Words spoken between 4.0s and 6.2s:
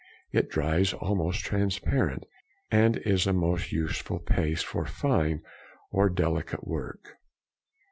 paste for fine or